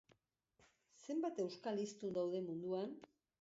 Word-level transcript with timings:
Zenbat 1.05 1.43
euskal 1.45 1.83
hiztun 1.83 2.17
daude 2.17 2.43
munduan? 2.49 2.99